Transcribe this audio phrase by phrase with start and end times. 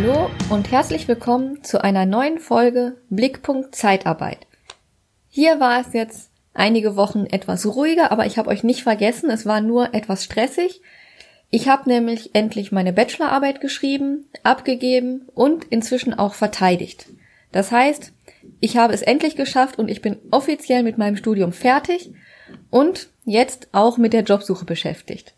[0.00, 4.46] Hallo und herzlich willkommen zu einer neuen Folge Blickpunkt Zeitarbeit.
[5.28, 9.44] Hier war es jetzt einige Wochen etwas ruhiger, aber ich habe euch nicht vergessen, es
[9.44, 10.82] war nur etwas stressig.
[11.50, 17.06] Ich habe nämlich endlich meine Bachelorarbeit geschrieben, abgegeben und inzwischen auch verteidigt.
[17.50, 18.12] Das heißt,
[18.60, 22.12] ich habe es endlich geschafft und ich bin offiziell mit meinem Studium fertig
[22.70, 25.34] und jetzt auch mit der Jobsuche beschäftigt.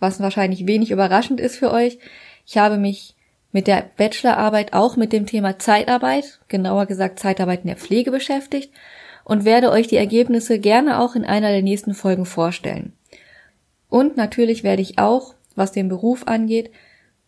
[0.00, 2.00] Was wahrscheinlich wenig überraschend ist für euch.
[2.44, 3.15] Ich habe mich
[3.56, 8.70] mit der Bachelorarbeit auch mit dem Thema Zeitarbeit, genauer gesagt Zeitarbeit in der Pflege beschäftigt
[9.24, 12.92] und werde euch die Ergebnisse gerne auch in einer der nächsten Folgen vorstellen.
[13.88, 16.70] Und natürlich werde ich auch, was den Beruf angeht,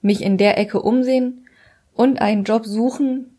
[0.02, 1.46] mich in der Ecke umsehen
[1.95, 3.38] und einen Job suchen,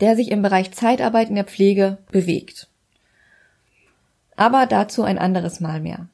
[0.00, 2.68] der sich im Bereich Zeitarbeit in der Pflege bewegt.
[4.36, 6.08] Aber dazu ein anderes Mal mehr.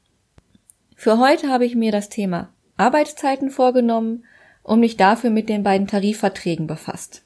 [0.96, 4.24] Für heute habe ich mir das Thema Arbeitszeiten vorgenommen
[4.62, 7.22] und mich dafür mit den beiden Tarifverträgen befasst.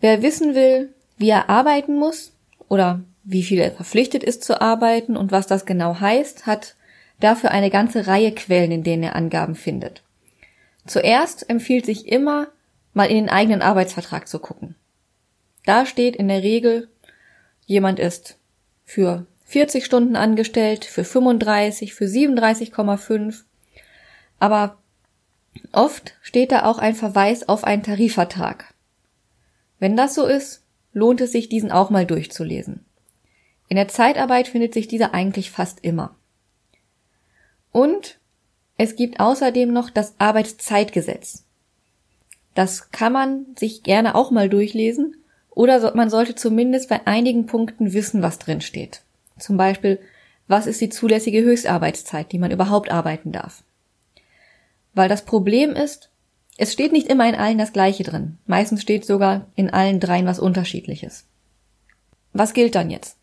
[0.00, 2.32] Wer wissen will, wie er arbeiten muss
[2.68, 6.76] oder wie viel er verpflichtet ist zu arbeiten und was das genau heißt, hat
[7.20, 10.02] dafür eine ganze Reihe Quellen, in denen er Angaben findet.
[10.86, 12.48] Zuerst empfiehlt sich immer,
[12.92, 14.74] mal in den eigenen Arbeitsvertrag zu gucken.
[15.64, 16.88] Da steht in der Regel,
[17.66, 18.36] jemand ist
[18.84, 23.44] für 40 Stunden angestellt, für 35, für 37,5.
[24.38, 24.76] Aber
[25.72, 28.74] oft steht da auch ein Verweis auf einen Tarifvertrag.
[29.78, 32.84] Wenn das so ist, lohnt es sich, diesen auch mal durchzulesen.
[33.68, 36.14] In der Zeitarbeit findet sich dieser eigentlich fast immer.
[37.72, 38.18] Und
[38.76, 41.44] es gibt außerdem noch das Arbeitszeitgesetz.
[42.54, 45.16] Das kann man sich gerne auch mal durchlesen
[45.50, 49.02] oder man sollte zumindest bei einigen Punkten wissen, was drin steht.
[49.38, 49.98] Zum Beispiel,
[50.46, 53.64] was ist die zulässige Höchstarbeitszeit, die man überhaupt arbeiten darf?
[54.94, 56.10] Weil das Problem ist,
[56.56, 58.38] es steht nicht immer in allen das Gleiche drin.
[58.46, 61.26] Meistens steht sogar in allen dreien was Unterschiedliches.
[62.32, 63.16] Was gilt dann jetzt?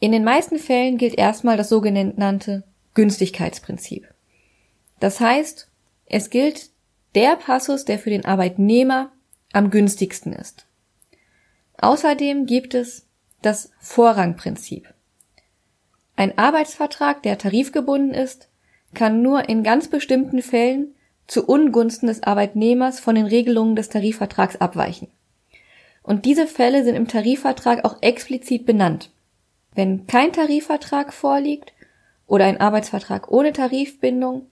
[0.00, 4.12] In den meisten Fällen gilt erstmal das sogenannte Günstigkeitsprinzip.
[5.00, 5.68] Das heißt,
[6.06, 6.70] es gilt
[7.14, 9.10] der Passus, der für den Arbeitnehmer
[9.52, 10.66] am günstigsten ist.
[11.78, 13.06] Außerdem gibt es
[13.42, 14.92] das Vorrangprinzip.
[16.14, 18.48] Ein Arbeitsvertrag, der tarifgebunden ist,
[18.94, 20.94] kann nur in ganz bestimmten Fällen
[21.26, 25.08] zu Ungunsten des Arbeitnehmers von den Regelungen des Tarifvertrags abweichen.
[26.02, 29.10] Und diese Fälle sind im Tarifvertrag auch explizit benannt.
[29.74, 31.72] Wenn kein Tarifvertrag vorliegt
[32.26, 34.46] oder ein Arbeitsvertrag ohne Tarifbindung,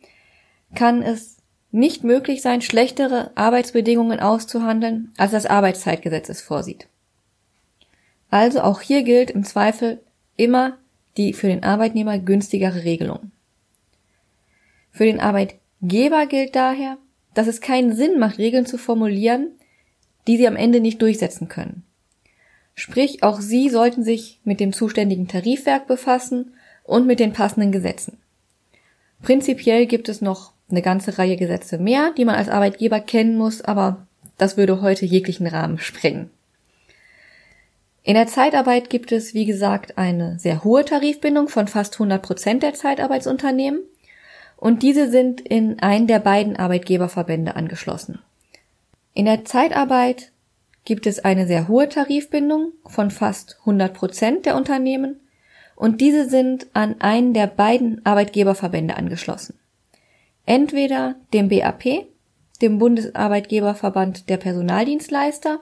[0.75, 1.39] kann es
[1.71, 6.89] nicht möglich sein, schlechtere Arbeitsbedingungen auszuhandeln, als das Arbeitszeitgesetz es vorsieht.
[8.31, 10.01] Also auch hier gilt im Zweifel
[10.37, 10.79] immer
[11.17, 13.31] die für den Arbeitnehmer günstigere Regelung.
[14.95, 16.99] Für den Arbeitgeber gilt daher,
[17.35, 19.49] dass es keinen Sinn macht, Regeln zu formulieren,
[20.29, 21.83] die sie am Ende nicht durchsetzen können.
[22.77, 26.55] Sprich, auch sie sollten sich mit dem zuständigen Tarifwerk befassen
[26.85, 28.19] und mit den passenden Gesetzen.
[29.21, 33.63] Prinzipiell gibt es noch eine ganze Reihe Gesetze mehr, die man als Arbeitgeber kennen muss,
[33.63, 34.07] aber
[34.39, 36.31] das würde heute jeglichen Rahmen sprengen.
[38.05, 42.63] In der Zeitarbeit gibt es, wie gesagt, eine sehr hohe Tarifbindung von fast 100 Prozent
[42.63, 43.81] der Zeitarbeitsunternehmen
[44.65, 48.21] und diese sind in einen der beiden Arbeitgeberverbände angeschlossen.
[49.13, 50.33] In der Zeitarbeit
[50.87, 55.21] gibt es eine sehr hohe Tarifbindung von fast 100 Prozent der Unternehmen
[55.77, 59.59] und diese sind an einen der beiden Arbeitgeberverbände angeschlossen.
[60.47, 62.07] Entweder dem BAP,
[62.63, 65.61] dem Bundesarbeitgeberverband der Personaldienstleister,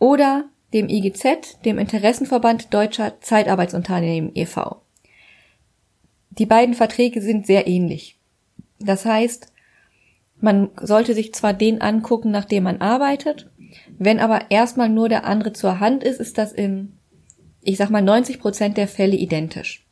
[0.00, 4.82] oder dem IGZ, dem Interessenverband Deutscher Zeitarbeitsunternehmen e.V.
[6.38, 8.16] Die beiden Verträge sind sehr ähnlich.
[8.78, 9.52] Das heißt,
[10.40, 13.50] man sollte sich zwar den angucken, nach dem man arbeitet,
[13.98, 16.92] wenn aber erstmal nur der andere zur Hand ist, ist das in,
[17.60, 19.84] ich sag mal, 90 Prozent der Fälle identisch.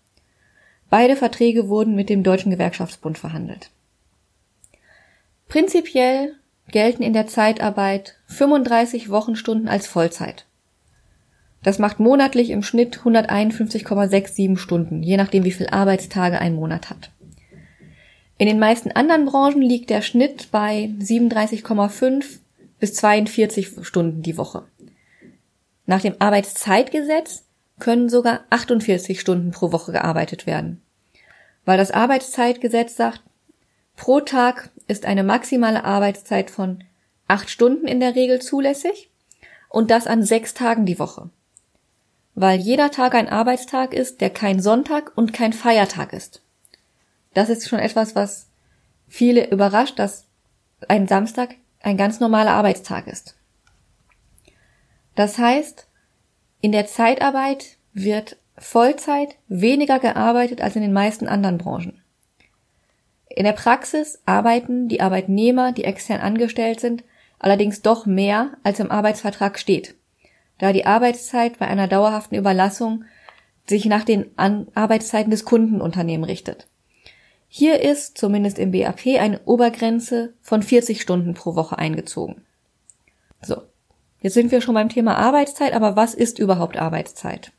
[0.88, 3.70] Beide Verträge wurden mit dem Deutschen Gewerkschaftsbund verhandelt.
[5.48, 6.37] Prinzipiell
[6.70, 10.45] gelten in der Zeitarbeit 35 Wochenstunden als Vollzeit.
[11.66, 17.10] Das macht monatlich im Schnitt 151,67 Stunden, je nachdem wie viel Arbeitstage ein Monat hat.
[18.38, 22.38] In den meisten anderen Branchen liegt der Schnitt bei 37,5
[22.78, 24.62] bis 42 Stunden die Woche.
[25.86, 27.42] Nach dem Arbeitszeitgesetz
[27.80, 30.82] können sogar 48 Stunden pro Woche gearbeitet werden.
[31.64, 33.22] Weil das Arbeitszeitgesetz sagt,
[33.96, 36.84] pro Tag ist eine maximale Arbeitszeit von
[37.26, 39.10] 8 Stunden in der Regel zulässig
[39.69, 41.28] und das an sechs Tagen die Woche
[42.36, 46.42] weil jeder Tag ein Arbeitstag ist, der kein Sonntag und kein Feiertag ist.
[47.32, 48.46] Das ist schon etwas, was
[49.08, 50.26] viele überrascht, dass
[50.86, 53.36] ein Samstag ein ganz normaler Arbeitstag ist.
[55.14, 55.88] Das heißt,
[56.60, 62.02] in der Zeitarbeit wird Vollzeit weniger gearbeitet als in den meisten anderen Branchen.
[63.28, 67.02] In der Praxis arbeiten die Arbeitnehmer, die extern angestellt sind,
[67.38, 69.94] allerdings doch mehr, als im Arbeitsvertrag steht,
[70.58, 73.05] da die Arbeitszeit bei einer dauerhaften Überlassung
[73.69, 76.69] sich nach den Arbeitszeiten des Kundenunternehmen richtet.
[77.49, 82.44] Hier ist, zumindest im BAP, eine Obergrenze von 40 Stunden pro Woche eingezogen.
[83.43, 83.62] So.
[84.20, 87.53] Jetzt sind wir schon beim Thema Arbeitszeit, aber was ist überhaupt Arbeitszeit?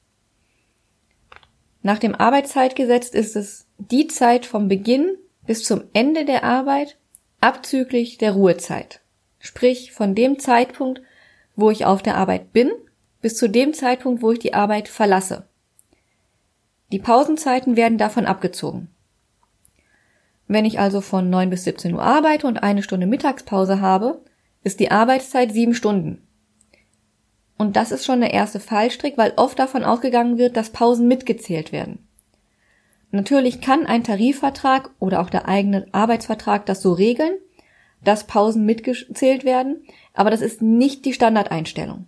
[1.81, 5.15] Nach dem Arbeitszeitgesetz ist es die Zeit vom Beginn
[5.45, 6.97] bis zum Ende der Arbeit
[7.39, 9.01] abzüglich der Ruhezeit.
[9.39, 11.01] Sprich, von dem Zeitpunkt,
[11.55, 12.71] wo ich auf der Arbeit bin,
[13.27, 15.49] bis zu dem Zeitpunkt, wo ich die Arbeit verlasse.
[16.93, 18.87] Die Pausenzeiten werden davon abgezogen.
[20.47, 24.21] Wenn ich also von 9 bis 17 Uhr arbeite und eine Stunde Mittagspause habe,
[24.63, 26.25] ist die Arbeitszeit sieben Stunden.
[27.57, 31.73] Und das ist schon der erste Fallstrick, weil oft davon ausgegangen wird, dass Pausen mitgezählt
[31.73, 32.07] werden.
[33.11, 37.33] Natürlich kann ein Tarifvertrag oder auch der eigene Arbeitsvertrag das so regeln,
[38.01, 39.83] dass Pausen mitgezählt werden,
[40.13, 42.07] aber das ist nicht die Standardeinstellung.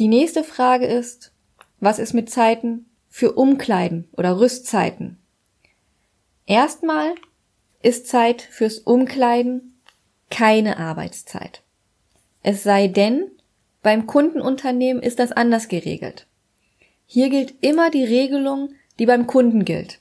[0.00, 1.30] Die nächste Frage ist,
[1.78, 5.18] was ist mit Zeiten für Umkleiden oder Rüstzeiten?
[6.46, 7.14] Erstmal
[7.82, 9.78] ist Zeit fürs Umkleiden
[10.30, 11.60] keine Arbeitszeit.
[12.42, 13.30] Es sei denn,
[13.82, 16.26] beim Kundenunternehmen ist das anders geregelt.
[17.04, 20.00] Hier gilt immer die Regelung, die beim Kunden gilt.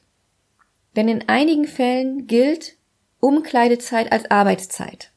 [0.95, 2.77] Denn in einigen Fällen gilt
[3.19, 5.11] Umkleidezeit als Arbeitszeit.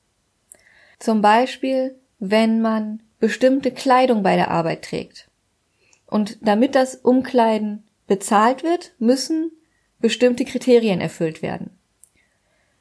[0.99, 5.31] Zum Beispiel, wenn man bestimmte Kleidung bei der Arbeit trägt.
[6.07, 9.51] Und damit das Umkleiden bezahlt wird, müssen
[9.99, 11.71] bestimmte Kriterien erfüllt werden.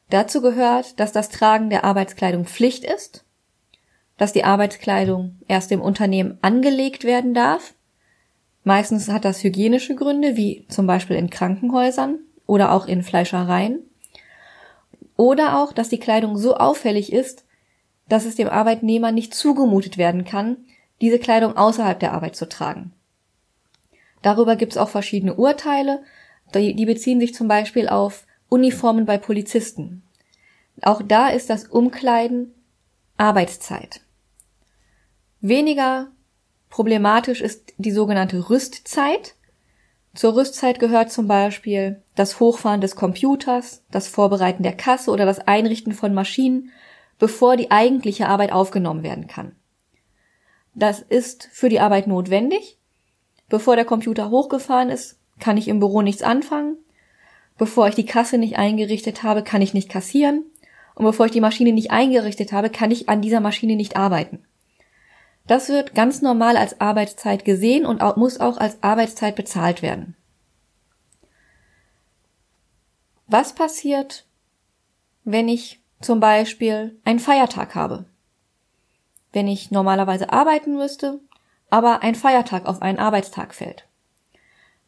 [0.09, 3.23] Dazu gehört, dass das Tragen der Arbeitskleidung Pflicht ist
[4.21, 7.73] dass die Arbeitskleidung erst im Unternehmen angelegt werden darf.
[8.63, 13.79] Meistens hat das hygienische Gründe, wie zum Beispiel in Krankenhäusern oder auch in Fleischereien.
[15.17, 17.45] Oder auch, dass die Kleidung so auffällig ist,
[18.11, 20.57] dass es dem Arbeitnehmer nicht zugemutet werden kann,
[20.99, 22.91] diese Kleidung außerhalb der Arbeit zu tragen.
[24.21, 26.03] Darüber gibt es auch verschiedene Urteile,
[26.53, 30.03] die beziehen sich zum Beispiel auf Uniformen bei Polizisten.
[30.81, 32.53] Auch da ist das Umkleiden
[33.15, 34.01] Arbeitszeit.
[35.39, 36.11] Weniger
[36.69, 39.35] problematisch ist die sogenannte Rüstzeit.
[40.13, 45.39] Zur Rüstzeit gehört zum Beispiel das Hochfahren des Computers, das Vorbereiten der Kasse oder das
[45.39, 46.71] Einrichten von Maschinen,
[47.21, 49.55] bevor die eigentliche Arbeit aufgenommen werden kann.
[50.73, 52.79] Das ist für die Arbeit notwendig.
[53.47, 56.77] Bevor der Computer hochgefahren ist, kann ich im Büro nichts anfangen.
[57.59, 60.45] Bevor ich die Kasse nicht eingerichtet habe, kann ich nicht kassieren.
[60.95, 64.43] Und bevor ich die Maschine nicht eingerichtet habe, kann ich an dieser Maschine nicht arbeiten.
[65.45, 70.15] Das wird ganz normal als Arbeitszeit gesehen und auch, muss auch als Arbeitszeit bezahlt werden.
[73.27, 74.25] Was passiert,
[75.23, 78.05] wenn ich zum Beispiel einen Feiertag habe?
[79.31, 81.19] Wenn ich normalerweise arbeiten müsste,
[81.69, 83.87] aber ein Feiertag auf einen Arbeitstag fällt.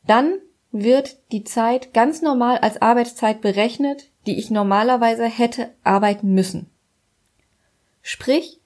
[0.06, 0.40] Dann
[0.72, 6.70] wird die Zeit ganz normal als Arbeitszeit berechnet, die ich normalerweise hätte arbeiten müssen.
[8.02, 8.60] Sprich,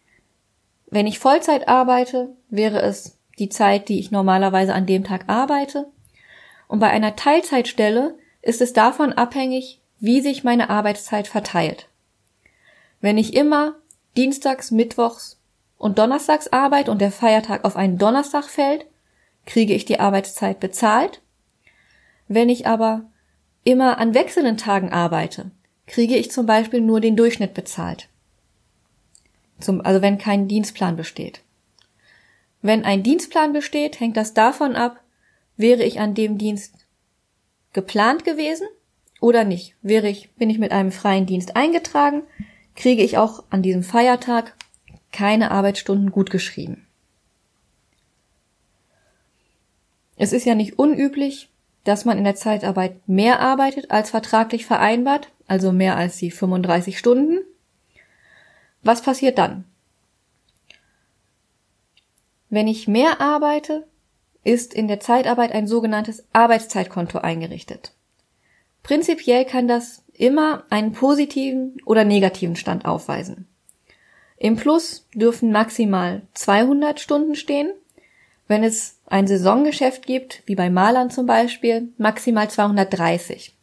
[0.89, 5.87] wenn ich Vollzeit arbeite, wäre es die Zeit, die ich normalerweise an dem Tag arbeite.
[6.67, 11.89] Und bei einer Teilzeitstelle ist es davon abhängig, wie sich meine Arbeitszeit verteilt.
[13.07, 13.75] Wenn ich immer
[14.17, 15.39] Dienstags, Mittwochs
[15.77, 18.85] und Donnerstags arbeite und der Feiertag auf einen Donnerstag fällt,
[19.45, 21.21] kriege ich die Arbeitszeit bezahlt.
[22.27, 23.09] Wenn ich aber
[23.63, 25.51] immer an wechselnden Tagen arbeite,
[25.85, 28.09] kriege ich zum Beispiel nur den Durchschnitt bezahlt.
[29.57, 31.39] Zum, also wenn kein Dienstplan besteht.
[32.61, 34.99] Wenn ein Dienstplan besteht, hängt das davon ab,
[35.55, 36.85] wäre ich an dem Dienst
[37.71, 38.67] geplant gewesen
[39.21, 39.75] oder nicht.
[39.81, 42.23] Wäre ich, bin ich mit einem freien Dienst eingetragen,
[42.77, 44.55] kriege ich auch an diesem Feiertag
[45.11, 46.87] keine Arbeitsstunden gutgeschrieben.
[50.15, 51.49] Es ist ja nicht unüblich,
[51.83, 56.97] dass man in der Zeitarbeit mehr arbeitet als vertraglich vereinbart, also mehr als die 35
[56.97, 57.39] Stunden.
[58.83, 59.65] Was passiert dann?
[62.49, 63.87] Wenn ich mehr arbeite,
[64.43, 67.93] ist in der Zeitarbeit ein sogenanntes Arbeitszeitkonto eingerichtet.
[68.83, 73.47] Prinzipiell kann das immer einen positiven oder negativen Stand aufweisen.
[74.37, 77.71] Im Plus dürfen maximal 200 Stunden stehen.
[78.47, 83.55] Wenn es ein Saisongeschäft gibt, wie bei Malern zum Beispiel, maximal 230.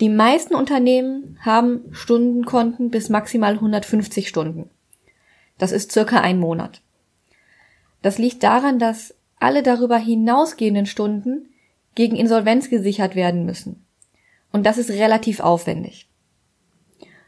[0.00, 4.70] Die meisten Unternehmen haben Stundenkonten bis maximal 150 Stunden.
[5.58, 6.80] Das ist circa ein Monat.
[8.02, 11.50] Das liegt daran, dass alle darüber hinausgehenden Stunden
[11.94, 13.83] gegen Insolvenz gesichert werden müssen.
[14.54, 16.08] Und das ist relativ aufwendig.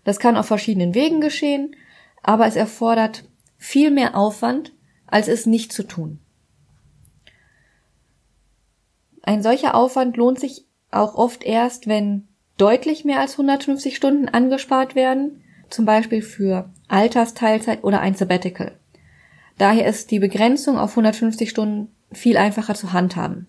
[0.05, 1.75] Das kann auf verschiedenen Wegen geschehen,
[2.23, 3.25] aber es erfordert
[3.59, 4.73] viel mehr Aufwand,
[5.09, 6.21] als es nicht zu tun.
[9.23, 12.29] Ein solcher Aufwand lohnt sich auch oft erst, wenn
[12.59, 18.79] deutlich mehr als 150 Stunden angespart werden, zum Beispiel für Altersteilzeit oder ein Sabbatical.
[19.59, 23.49] Daher ist die Begrenzung auf 150 Stunden viel einfacher zu handhaben.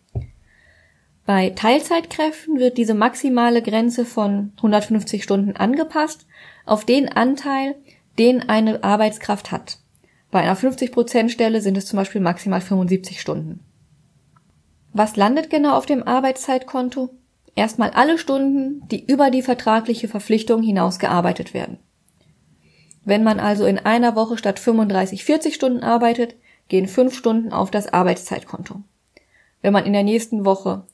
[1.28, 6.26] Bei Teilzeitkräften wird diese maximale Grenze von 150 Stunden angepasst
[6.66, 7.76] auf den Anteil,
[8.18, 9.80] den eine Arbeitskraft hat.
[10.32, 13.60] Bei einer 50% Stelle sind es zum Beispiel maximal 75 Stunden.
[14.94, 17.10] Was landet genau auf dem Arbeitszeitkonto?
[17.56, 21.78] Erstmal alle Stunden, die über die vertragliche Verpflichtung hinaus gearbeitet werden.
[23.04, 26.36] Wenn man also in einer Woche statt 35 40 Stunden arbeitet,
[26.70, 28.82] gehen 5 Stunden auf das Arbeitszeitkonto.
[29.62, 30.86] Wenn man in der nächsten Woche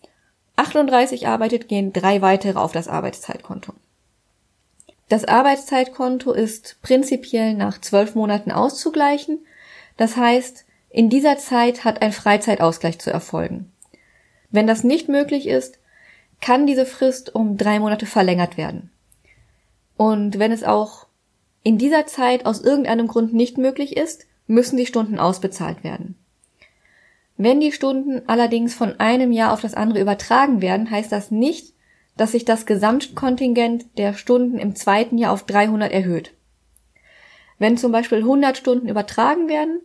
[0.55, 3.73] 38 arbeitet, gehen drei weitere auf das Arbeitszeitkonto.
[5.09, 9.45] Das Arbeitszeitkonto ist prinzipiell nach zwölf Monaten auszugleichen.
[9.97, 13.71] Das heißt, in dieser Zeit hat ein Freizeitausgleich zu erfolgen.
[14.51, 15.79] Wenn das nicht möglich ist,
[16.39, 18.91] kann diese Frist um drei Monate verlängert werden.
[19.97, 21.07] Und wenn es auch
[21.63, 26.15] in dieser Zeit aus irgendeinem Grund nicht möglich ist, müssen die Stunden ausbezahlt werden.
[27.37, 31.73] Wenn die Stunden allerdings von einem Jahr auf das andere übertragen werden, heißt das nicht,
[32.15, 36.33] dass sich das Gesamtkontingent der Stunden im zweiten Jahr auf 300 erhöht.
[37.57, 39.81] Wenn zum Beispiel 100 Stunden übertragen werden,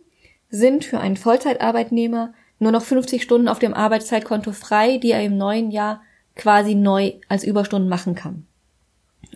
[0.49, 5.37] sind für einen Vollzeitarbeitnehmer nur noch 50 Stunden auf dem Arbeitszeitkonto frei, die er im
[5.37, 6.01] neuen Jahr
[6.35, 8.45] quasi neu als Überstunden machen kann.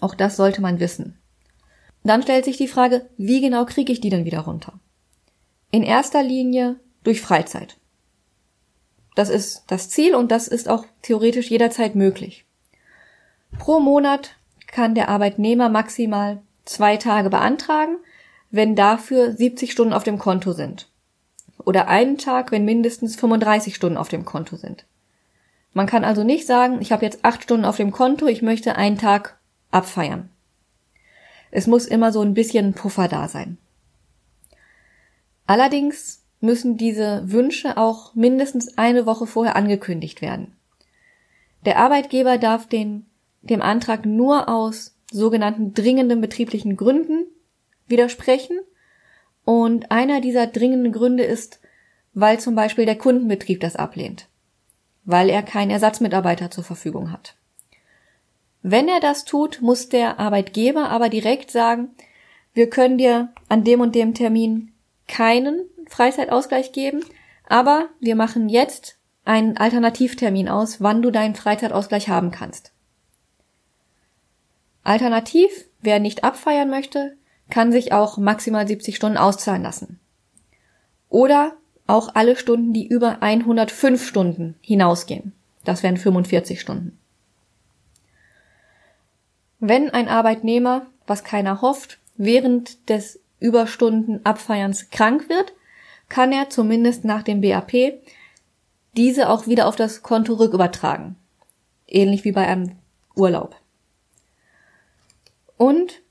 [0.02, 1.18] Auch das sollte man wissen.
[2.04, 4.74] Dann stellt sich die Frage, wie genau kriege ich die denn wieder runter?
[5.72, 7.78] In erster Linie durch Freizeit.
[9.16, 12.46] Das ist das Ziel und das ist auch theoretisch jederzeit möglich.
[13.60, 14.36] Pro Monat
[14.68, 17.98] kann der Arbeitnehmer maximal zwei Tage beantragen,
[18.50, 20.90] wenn dafür 70 Stunden auf dem Konto sind.
[21.66, 24.86] Oder einen Tag, wenn mindestens 35 Stunden auf dem Konto sind.
[25.74, 28.76] Man kann also nicht sagen, ich habe jetzt acht Stunden auf dem Konto, ich möchte
[28.76, 29.38] einen Tag
[29.72, 30.30] abfeiern.
[31.52, 33.58] Es muss immer so ein bisschen Puffer da sein.
[35.46, 40.56] Allerdings müssen diese Wünsche auch mindestens eine Woche vorher angekündigt werden.
[41.66, 43.06] Der Arbeitgeber darf den
[43.44, 47.26] dem Antrag nur aus sogenannten dringenden betrieblichen Gründen
[47.88, 48.60] widersprechen.
[49.46, 51.60] Und einer dieser dringenden Gründe ist,
[52.14, 54.28] weil zum Beispiel der Kundenbetrieb das ablehnt,
[55.04, 57.36] weil er keinen Ersatzmitarbeiter zur Verfügung hat.
[58.62, 61.90] Wenn er das tut, muss der Arbeitgeber aber direkt sagen,
[62.54, 64.72] wir können dir an dem und dem Termin
[65.08, 65.62] keinen
[65.94, 67.04] Freizeitausgleich geben,
[67.48, 72.72] aber wir machen jetzt einen Alternativtermin aus, wann du deinen Freizeitausgleich haben kannst.
[74.84, 77.16] Alternativ, wer nicht abfeiern möchte,
[77.50, 80.00] kann sich auch maximal 70 Stunden auszahlen lassen.
[81.10, 81.54] Oder
[81.86, 85.34] auch alle Stunden, die über 105 Stunden hinausgehen.
[85.64, 86.98] Das wären 45 Stunden.
[89.60, 95.54] Wenn ein Arbeitnehmer, was keiner hofft, während des Überstunden Abfeierns krank wird,
[96.14, 98.00] kann er zumindest nach dem BAP
[98.96, 101.16] diese auch wieder auf das Konto rückübertragen.
[101.88, 102.74] Ähnlich wie bei einem
[103.16, 103.56] Urlaub.
[105.58, 106.02] Und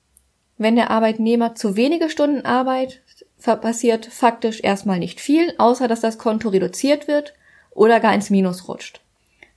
[0.59, 3.01] wenn der Arbeitnehmer zu wenige Stunden arbeitet,
[3.39, 7.35] passiert faktisch erstmal nicht viel, außer dass das Konto reduziert wird
[7.71, 9.03] oder gar ins Minus rutscht.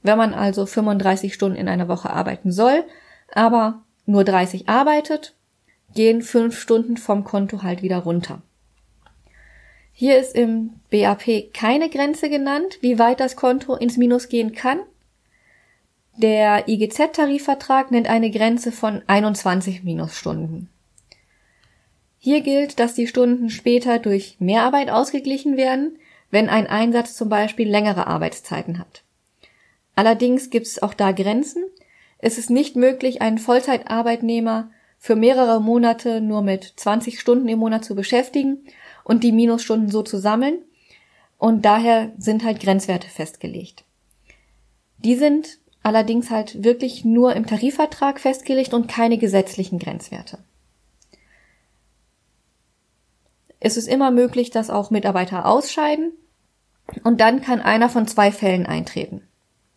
[0.03, 2.83] Wenn man also 35 Stunden in einer Woche arbeiten soll,
[3.33, 5.33] aber nur 30 arbeitet,
[5.95, 8.43] gehen 5 Stunden vom Konto halt wieder runter.
[9.97, 14.81] Hier ist im BAP keine Grenze genannt, wie weit das Konto ins Minus gehen kann.
[16.17, 20.69] Der IGZ-Tarifvertrag nennt eine Grenze von 21 Minusstunden.
[22.17, 25.97] Hier gilt, dass die Stunden später durch Mehrarbeit ausgeglichen werden,
[26.29, 29.03] wenn ein Einsatz zum Beispiel längere Arbeitszeiten hat.
[29.95, 31.63] Allerdings gibt es auch da Grenzen.
[32.17, 37.85] Es ist nicht möglich, einen Vollzeitarbeitnehmer für mehrere Monate nur mit 20 Stunden im Monat
[37.85, 38.65] zu beschäftigen
[39.05, 40.57] und die Minusstunden so zu sammeln.
[41.37, 43.85] Und daher sind halt Grenzwerte festgelegt.
[44.97, 50.39] Die sind allerdings halt wirklich nur im Tarifvertrag festgelegt und keine gesetzlichen Grenzwerte.
[53.59, 56.11] Es ist immer möglich, dass auch Mitarbeiter ausscheiden
[57.03, 59.21] und dann kann einer von zwei Fällen eintreten.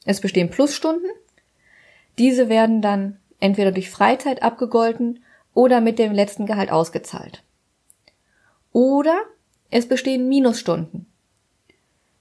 [0.04, 1.11] Es bestehen Plusstunden.
[2.16, 7.42] Diese werden dann entweder durch Freizeit abgegolten oder mit dem letzten Gehalt ausgezahlt.
[8.78, 9.25] Oder
[9.73, 11.06] es bestehen Minusstunden.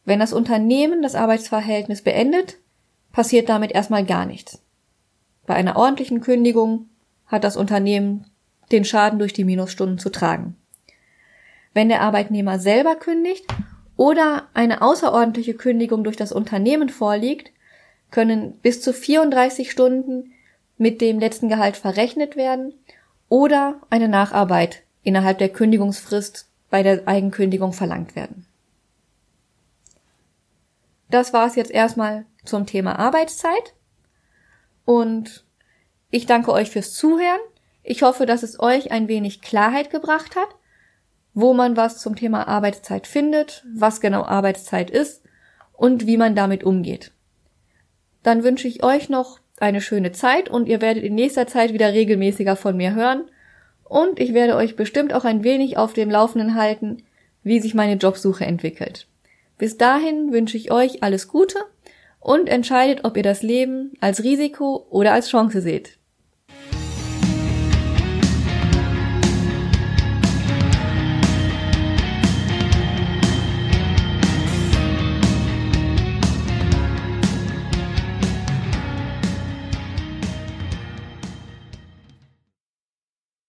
[0.06, 2.58] Wenn das Unternehmen das Arbeitsverhältnis beendet,
[3.12, 4.64] passiert damit erstmal gar nichts.
[5.46, 6.90] Bei einer ordentlichen Kündigung
[7.28, 8.26] hat das Unternehmen
[8.72, 10.56] den Schaden durch die Minusstunden zu tragen.
[11.76, 13.46] Wenn der Arbeitnehmer selber kündigt
[13.96, 17.52] oder eine außerordentliche Kündigung durch das Unternehmen vorliegt,
[18.10, 20.32] können bis zu 34 Stunden
[20.80, 22.74] mit dem letzten Gehalt verrechnet werden
[23.30, 28.46] oder eine Nacharbeit innerhalb der Kündigungsfrist bei der Eigenkündigung verlangt werden.
[31.10, 33.74] Das war es jetzt erstmal zum Thema Arbeitszeit
[34.86, 35.46] und
[36.10, 37.40] ich danke euch fürs Zuhören.
[37.84, 40.50] Ich hoffe, dass es euch ein wenig Klarheit gebracht hat,
[41.34, 45.24] wo man was zum Thema Arbeitszeit findet, was genau Arbeitszeit ist
[45.74, 47.12] und wie man damit umgeht.
[48.24, 51.94] Dann wünsche ich euch noch eine schöne Zeit und ihr werdet in nächster Zeit wieder
[51.94, 53.30] regelmäßiger von mir hören.
[53.88, 57.04] Und ich werde euch bestimmt auch ein wenig auf dem Laufenden halten,
[57.44, 59.08] wie sich meine Jobsuche entwickelt.
[59.58, 61.60] Bis dahin wünsche ich euch alles Gute
[62.20, 65.98] und entscheidet, ob ihr das Leben als Risiko oder als Chance seht.